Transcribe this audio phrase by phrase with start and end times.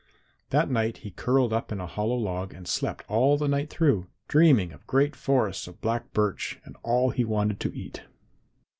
[0.49, 4.07] That night he curled up in a hollow log and slept all the night through,
[4.27, 8.01] dreaming of great forests of black birch and all he wanted to eat.